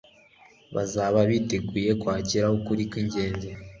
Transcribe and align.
bazaba 0.75 1.19
biteguye 1.29 1.91
kwakira 2.01 2.47
ukuri 2.57 2.81
kwingenzi 2.91 3.49